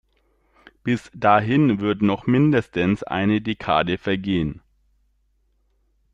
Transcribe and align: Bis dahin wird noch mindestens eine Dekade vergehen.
Bis 0.83 1.11
dahin 1.13 1.79
wird 1.79 2.01
noch 2.01 2.25
mindestens 2.25 3.03
eine 3.03 3.39
Dekade 3.39 3.99
vergehen. 3.99 4.63